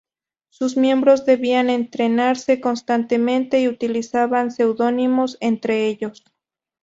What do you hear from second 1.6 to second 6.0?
entrenarse constantemente y utilizaban seudónimos entre